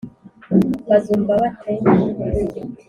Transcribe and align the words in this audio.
Bazumva 0.89 1.33
bate 1.41 1.71